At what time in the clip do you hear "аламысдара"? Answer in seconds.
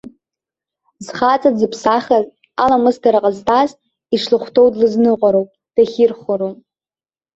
2.61-3.23